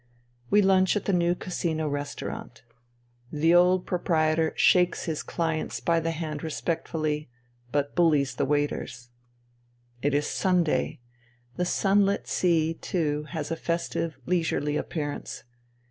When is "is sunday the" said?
10.15-11.65